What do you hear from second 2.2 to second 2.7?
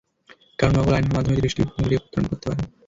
করা হতে পারে।